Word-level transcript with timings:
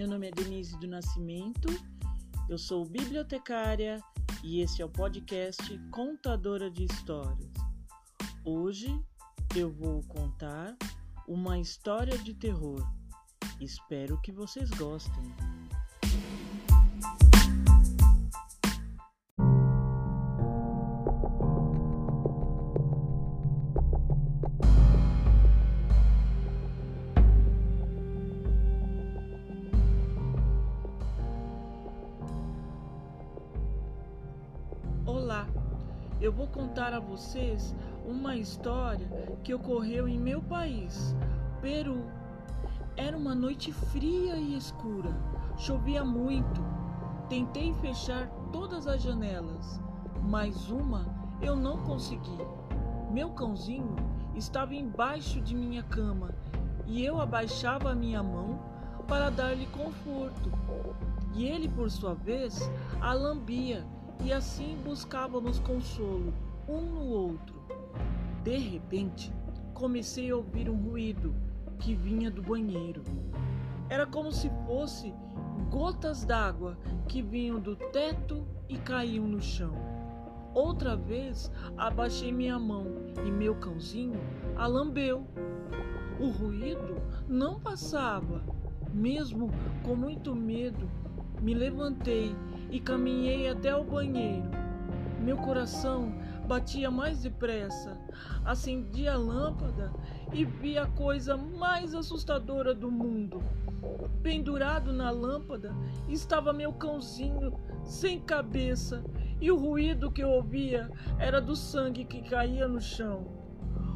Meu 0.00 0.08
nome 0.08 0.28
é 0.28 0.30
Denise 0.30 0.78
do 0.78 0.88
Nascimento, 0.88 1.68
eu 2.48 2.56
sou 2.56 2.86
bibliotecária 2.86 4.02
e 4.42 4.62
esse 4.62 4.80
é 4.80 4.84
o 4.86 4.88
podcast 4.88 5.62
Contadora 5.90 6.70
de 6.70 6.84
Histórias. 6.84 7.52
Hoje 8.42 8.88
eu 9.54 9.70
vou 9.70 10.02
contar 10.04 10.74
uma 11.28 11.58
história 11.58 12.16
de 12.16 12.32
terror. 12.32 12.82
Espero 13.60 14.18
que 14.22 14.32
vocês 14.32 14.70
gostem. 14.70 15.34
Olá, 35.12 35.44
eu 36.20 36.30
vou 36.30 36.46
contar 36.46 36.94
a 36.94 37.00
vocês 37.00 37.74
uma 38.06 38.36
história 38.36 39.08
que 39.42 39.52
ocorreu 39.52 40.06
em 40.06 40.16
meu 40.16 40.40
país, 40.40 41.16
Peru. 41.60 42.04
Era 42.96 43.16
uma 43.16 43.34
noite 43.34 43.72
fria 43.72 44.36
e 44.36 44.56
escura, 44.56 45.10
chovia 45.56 46.04
muito. 46.04 46.62
Tentei 47.28 47.74
fechar 47.80 48.28
todas 48.52 48.86
as 48.86 49.02
janelas, 49.02 49.80
mas 50.22 50.70
uma 50.70 51.04
eu 51.42 51.56
não 51.56 51.78
consegui. 51.78 52.38
Meu 53.10 53.30
cãozinho 53.30 53.96
estava 54.36 54.76
embaixo 54.76 55.40
de 55.40 55.56
minha 55.56 55.82
cama 55.82 56.32
e 56.86 57.04
eu 57.04 57.20
abaixava 57.20 57.90
a 57.90 57.96
minha 57.96 58.22
mão 58.22 58.60
para 59.08 59.28
dar-lhe 59.28 59.66
conforto. 59.66 60.52
E 61.34 61.46
ele, 61.46 61.68
por 61.68 61.90
sua 61.90 62.14
vez, 62.14 62.70
a 63.00 63.12
lambia 63.12 63.84
e 64.24 64.32
assim 64.32 64.76
buscávamos 64.84 65.58
consolo 65.58 66.32
um 66.68 66.80
no 66.80 67.04
outro. 67.06 67.60
De 68.42 68.56
repente, 68.56 69.32
comecei 69.74 70.30
a 70.30 70.36
ouvir 70.36 70.68
um 70.68 70.76
ruído 70.76 71.34
que 71.78 71.94
vinha 71.94 72.30
do 72.30 72.42
banheiro. 72.42 73.02
Era 73.88 74.06
como 74.06 74.30
se 74.30 74.50
fosse 74.66 75.12
gotas 75.70 76.24
d'água 76.24 76.78
que 77.08 77.22
vinham 77.22 77.58
do 77.58 77.74
teto 77.74 78.46
e 78.68 78.76
caíam 78.78 79.26
no 79.26 79.40
chão. 79.40 79.74
Outra 80.54 80.96
vez 80.96 81.50
abaixei 81.76 82.32
minha 82.32 82.58
mão 82.58 82.86
e 83.24 83.30
meu 83.30 83.54
cãozinho 83.56 84.20
a 84.56 84.66
lambeu. 84.66 85.26
O 86.20 86.28
ruído 86.28 87.00
não 87.28 87.58
passava. 87.58 88.44
Mesmo 88.92 89.50
com 89.84 89.94
muito 89.94 90.34
medo, 90.34 90.90
me 91.40 91.54
levantei 91.54 92.34
e 92.70 92.80
caminhei 92.80 93.48
até 93.48 93.74
o 93.74 93.84
banheiro. 93.84 94.48
Meu 95.20 95.36
coração 95.36 96.14
batia 96.46 96.90
mais 96.90 97.22
depressa. 97.22 97.96
Acendi 98.44 99.06
a 99.06 99.16
lâmpada 99.16 99.92
e 100.32 100.44
vi 100.44 100.78
a 100.78 100.86
coisa 100.86 101.36
mais 101.36 101.94
assustadora 101.94 102.74
do 102.74 102.90
mundo. 102.90 103.42
Pendurado 104.22 104.92
na 104.92 105.10
lâmpada 105.10 105.74
estava 106.08 106.52
meu 106.52 106.72
cãozinho 106.72 107.52
sem 107.84 108.20
cabeça 108.20 109.04
e 109.40 109.50
o 109.50 109.56
ruído 109.56 110.10
que 110.10 110.22
eu 110.22 110.30
ouvia 110.30 110.90
era 111.18 111.40
do 111.40 111.54
sangue 111.54 112.04
que 112.04 112.22
caía 112.22 112.66
no 112.66 112.80
chão. 112.80 113.26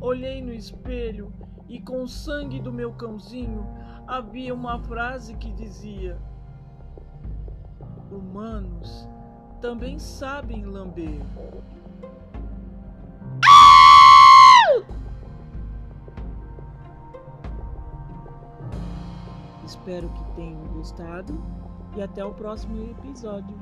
Olhei 0.00 0.42
no 0.42 0.52
espelho 0.52 1.32
e 1.68 1.80
com 1.80 2.02
o 2.02 2.08
sangue 2.08 2.60
do 2.60 2.72
meu 2.72 2.92
cãozinho 2.92 3.66
havia 4.06 4.54
uma 4.54 4.78
frase 4.78 5.34
que 5.34 5.52
dizia: 5.52 6.18
humanos 8.16 9.08
também 9.60 9.98
sabem 9.98 10.64
lamber. 10.64 11.20
Espero 19.64 20.08
que 20.08 20.24
tenham 20.36 20.62
gostado 20.74 21.42
e 21.96 22.02
até 22.02 22.24
o 22.24 22.32
próximo 22.32 22.90
episódio. 22.90 23.56